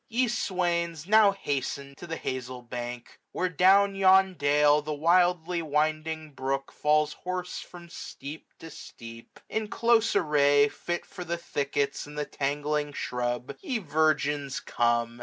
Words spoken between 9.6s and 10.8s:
close array,